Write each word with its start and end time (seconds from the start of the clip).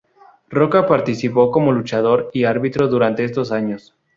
Rocca 0.49 0.87
participó 0.87 1.51
como 1.51 1.71
luchador 1.73 2.31
y 2.33 2.45
árbitro 2.45 2.87
durante 2.87 3.23
estos 3.23 3.51
años. 3.51 3.93